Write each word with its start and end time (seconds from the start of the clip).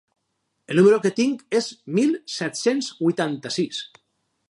El 0.73 0.79
numero 0.81 0.99
que 1.03 1.11
tinc 1.19 1.45
és 1.59 1.69
mil 1.99 2.17
set-cents 2.39 2.91
vuitanta-sis. 3.07 3.89